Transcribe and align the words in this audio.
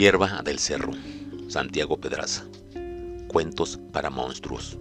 Hierba 0.00 0.40
del 0.42 0.58
Cerro, 0.58 0.92
Santiago 1.48 2.00
Pedraza. 2.00 2.46
Cuentos 3.28 3.78
para 3.92 4.08
monstruos. 4.08 4.78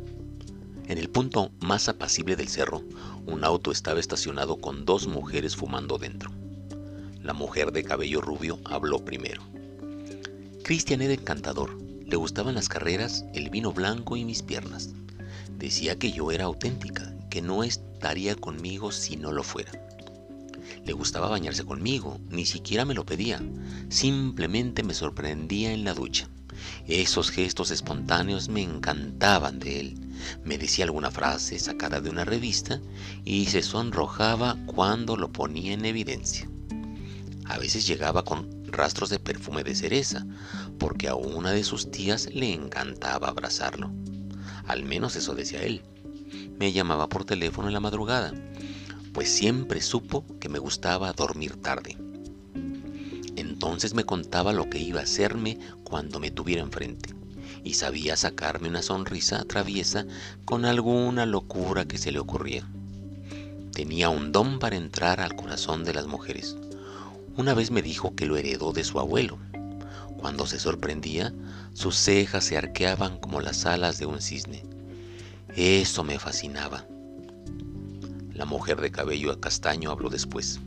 En 0.87 0.97
el 0.97 1.09
punto 1.09 1.51
más 1.59 1.89
apacible 1.89 2.37
del 2.37 2.47
cerro, 2.47 2.85
un 3.25 3.43
auto 3.43 3.69
estaba 3.69 3.99
estacionado 3.99 4.61
con 4.61 4.85
dos 4.85 5.07
mujeres 5.07 5.57
fumando 5.57 5.97
dentro. 5.97 6.31
La 7.21 7.33
mujer 7.33 7.73
de 7.73 7.83
cabello 7.83 8.21
rubio 8.21 8.61
habló 8.63 9.03
primero. 9.03 9.41
Cristian 10.63 11.01
era 11.01 11.11
encantador, 11.11 11.77
le 12.05 12.15
gustaban 12.15 12.55
las 12.55 12.69
carreras, 12.69 13.25
el 13.33 13.49
vino 13.49 13.73
blanco 13.73 14.15
y 14.15 14.23
mis 14.23 14.41
piernas. 14.41 14.91
Decía 15.57 15.99
que 15.99 16.13
yo 16.13 16.31
era 16.31 16.45
auténtica, 16.45 17.13
que 17.29 17.41
no 17.41 17.65
estaría 17.65 18.35
conmigo 18.35 18.93
si 18.93 19.17
no 19.17 19.33
lo 19.33 19.43
fuera. 19.43 19.73
Le 20.85 20.93
gustaba 20.93 21.29
bañarse 21.29 21.65
conmigo, 21.65 22.19
ni 22.29 22.45
siquiera 22.45 22.85
me 22.85 22.93
lo 22.93 23.05
pedía, 23.05 23.41
simplemente 23.89 24.83
me 24.83 24.93
sorprendía 24.93 25.71
en 25.71 25.83
la 25.83 25.93
ducha. 25.93 26.29
Esos 26.87 27.31
gestos 27.31 27.71
espontáneos 27.71 28.49
me 28.49 28.61
encantaban 28.61 29.59
de 29.59 29.79
él. 29.79 29.99
Me 30.43 30.57
decía 30.57 30.85
alguna 30.85 31.11
frase 31.11 31.57
sacada 31.59 32.01
de 32.01 32.09
una 32.09 32.25
revista 32.25 32.81
y 33.23 33.45
se 33.45 33.61
sonrojaba 33.61 34.57
cuando 34.65 35.15
lo 35.15 35.31
ponía 35.31 35.73
en 35.73 35.85
evidencia. 35.85 36.49
A 37.45 37.57
veces 37.57 37.87
llegaba 37.87 38.23
con 38.23 38.47
rastros 38.67 39.09
de 39.09 39.19
perfume 39.19 39.63
de 39.63 39.75
cereza, 39.75 40.25
porque 40.77 41.07
a 41.07 41.15
una 41.15 41.51
de 41.51 41.63
sus 41.63 41.89
tías 41.91 42.29
le 42.33 42.53
encantaba 42.53 43.29
abrazarlo. 43.29 43.91
Al 44.67 44.83
menos 44.83 45.15
eso 45.15 45.33
decía 45.33 45.63
él. 45.63 45.81
Me 46.59 46.71
llamaba 46.71 47.07
por 47.07 47.25
teléfono 47.25 47.67
en 47.67 47.73
la 47.73 47.79
madrugada 47.79 48.33
pues 49.19 49.31
siempre 49.31 49.81
supo 49.81 50.23
que 50.39 50.47
me 50.47 50.59
gustaba 50.59 51.11
dormir 51.11 51.61
tarde. 51.61 51.97
Entonces 53.35 53.93
me 53.93 54.05
contaba 54.05 54.53
lo 54.53 54.69
que 54.69 54.79
iba 54.79 55.01
a 55.01 55.03
hacerme 55.03 55.59
cuando 55.83 56.21
me 56.21 56.31
tuviera 56.31 56.61
enfrente, 56.61 57.13
y 57.65 57.73
sabía 57.73 58.15
sacarme 58.15 58.69
una 58.69 58.81
sonrisa 58.81 59.43
traviesa 59.43 60.05
con 60.45 60.63
alguna 60.63 61.25
locura 61.25 61.83
que 61.83 61.97
se 61.97 62.13
le 62.13 62.19
ocurría. 62.19 62.65
Tenía 63.73 64.07
un 64.07 64.31
don 64.31 64.57
para 64.57 64.77
entrar 64.77 65.19
al 65.19 65.35
corazón 65.35 65.83
de 65.83 65.95
las 65.95 66.07
mujeres. 66.07 66.55
Una 67.35 67.53
vez 67.53 67.71
me 67.71 67.81
dijo 67.81 68.15
que 68.15 68.25
lo 68.25 68.37
heredó 68.37 68.71
de 68.71 68.85
su 68.85 69.01
abuelo. 69.01 69.37
Cuando 70.17 70.47
se 70.47 70.61
sorprendía, 70.61 71.33
sus 71.73 71.97
cejas 71.97 72.45
se 72.45 72.57
arqueaban 72.57 73.17
como 73.19 73.41
las 73.41 73.65
alas 73.65 73.99
de 73.99 74.05
un 74.05 74.21
cisne. 74.21 74.63
Eso 75.57 76.05
me 76.05 76.19
fascinaba. 76.19 76.85
La 78.39 78.45
mujer 78.45 78.79
de 78.79 78.89
cabello 78.89 79.37
castaño 79.41 79.91
habló 79.91 80.09
después. 80.09 80.61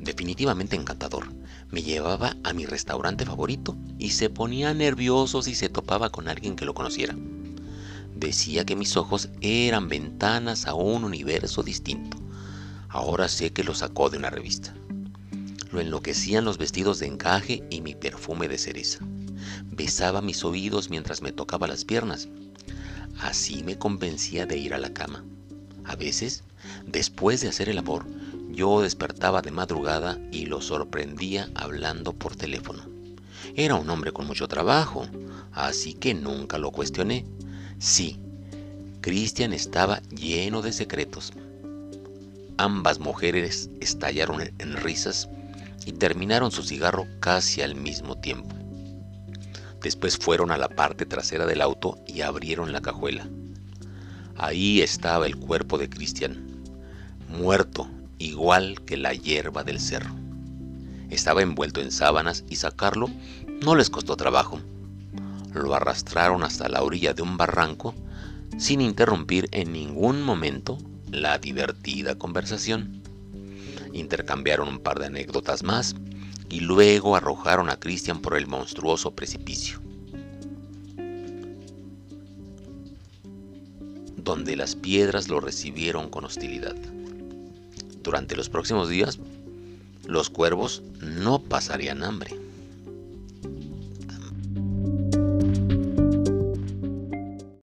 Definitivamente 0.00 0.76
encantador. 0.76 1.32
Me 1.70 1.82
llevaba 1.82 2.36
a 2.44 2.52
mi 2.52 2.66
restaurante 2.66 3.24
favorito 3.24 3.74
y 3.98 4.10
se 4.10 4.28
ponía 4.28 4.74
nervioso 4.74 5.40
si 5.40 5.54
se 5.54 5.70
topaba 5.70 6.10
con 6.10 6.28
alguien 6.28 6.56
que 6.56 6.66
lo 6.66 6.74
conociera. 6.74 7.16
Decía 8.14 8.66
que 8.66 8.76
mis 8.76 8.98
ojos 8.98 9.30
eran 9.40 9.88
ventanas 9.88 10.66
a 10.66 10.74
un 10.74 11.04
universo 11.04 11.62
distinto. 11.62 12.18
Ahora 12.90 13.30
sé 13.30 13.50
que 13.50 13.64
lo 13.64 13.74
sacó 13.74 14.10
de 14.10 14.18
una 14.18 14.28
revista. 14.28 14.74
Lo 15.72 15.80
enloquecían 15.80 16.44
los 16.44 16.58
vestidos 16.58 16.98
de 16.98 17.06
encaje 17.06 17.64
y 17.70 17.80
mi 17.80 17.94
perfume 17.94 18.46
de 18.46 18.58
cereza. 18.58 18.98
Besaba 19.64 20.20
mis 20.20 20.44
oídos 20.44 20.90
mientras 20.90 21.22
me 21.22 21.32
tocaba 21.32 21.66
las 21.66 21.86
piernas. 21.86 22.28
Así 23.18 23.62
me 23.64 23.78
convencía 23.78 24.44
de 24.44 24.58
ir 24.58 24.74
a 24.74 24.78
la 24.78 24.92
cama. 24.92 25.24
A 25.86 25.96
veces, 25.96 26.44
después 26.86 27.40
de 27.40 27.48
hacer 27.48 27.68
el 27.68 27.78
amor, 27.78 28.06
yo 28.50 28.82
despertaba 28.82 29.42
de 29.42 29.50
madrugada 29.50 30.18
y 30.32 30.46
lo 30.46 30.60
sorprendía 30.60 31.48
hablando 31.54 32.12
por 32.12 32.36
teléfono. 32.36 32.82
Era 33.54 33.74
un 33.74 33.88
hombre 33.90 34.12
con 34.12 34.26
mucho 34.26 34.48
trabajo, 34.48 35.06
así 35.52 35.94
que 35.94 36.14
nunca 36.14 36.58
lo 36.58 36.70
cuestioné. 36.70 37.24
Sí, 37.78 38.18
Cristian 39.00 39.52
estaba 39.52 40.02
lleno 40.10 40.62
de 40.62 40.72
secretos. 40.72 41.32
Ambas 42.58 42.98
mujeres 42.98 43.70
estallaron 43.80 44.42
en 44.58 44.76
risas 44.76 45.28
y 45.86 45.92
terminaron 45.92 46.50
su 46.50 46.62
cigarro 46.62 47.06
casi 47.20 47.62
al 47.62 47.74
mismo 47.74 48.18
tiempo. 48.20 48.54
Después 49.82 50.18
fueron 50.18 50.50
a 50.50 50.58
la 50.58 50.68
parte 50.68 51.06
trasera 51.06 51.46
del 51.46 51.62
auto 51.62 51.98
y 52.06 52.20
abrieron 52.20 52.72
la 52.72 52.82
cajuela. 52.82 53.26
Ahí 54.42 54.80
estaba 54.80 55.26
el 55.26 55.36
cuerpo 55.36 55.76
de 55.76 55.90
Cristian, 55.90 56.62
muerto 57.28 57.90
igual 58.16 58.80
que 58.86 58.96
la 58.96 59.12
hierba 59.12 59.64
del 59.64 59.78
cerro. 59.78 60.14
Estaba 61.10 61.42
envuelto 61.42 61.82
en 61.82 61.92
sábanas 61.92 62.44
y 62.48 62.56
sacarlo 62.56 63.10
no 63.62 63.74
les 63.74 63.90
costó 63.90 64.16
trabajo. 64.16 64.58
Lo 65.52 65.74
arrastraron 65.74 66.42
hasta 66.42 66.70
la 66.70 66.82
orilla 66.82 67.12
de 67.12 67.20
un 67.20 67.36
barranco 67.36 67.94
sin 68.56 68.80
interrumpir 68.80 69.46
en 69.52 69.72
ningún 69.72 70.22
momento 70.22 70.78
la 71.10 71.36
divertida 71.36 72.16
conversación. 72.16 73.02
Intercambiaron 73.92 74.68
un 74.68 74.78
par 74.78 75.00
de 75.00 75.06
anécdotas 75.08 75.62
más 75.62 75.94
y 76.48 76.60
luego 76.60 77.14
arrojaron 77.14 77.68
a 77.68 77.76
Cristian 77.76 78.20
por 78.20 78.38
el 78.38 78.46
monstruoso 78.46 79.14
precipicio. 79.14 79.89
Donde 84.30 84.54
las 84.54 84.76
piedras 84.76 85.28
lo 85.28 85.40
recibieron 85.40 86.08
con 86.08 86.24
hostilidad. 86.24 86.76
Durante 88.04 88.36
los 88.36 88.48
próximos 88.48 88.88
días, 88.88 89.18
los 90.06 90.30
cuervos 90.30 90.82
no 91.00 91.42
pasarían 91.42 92.04
hambre. 92.04 92.36